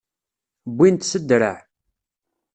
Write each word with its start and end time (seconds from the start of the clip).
Wwin-t 0.69 1.03
s 1.11 1.13
ddreε. 1.21 1.57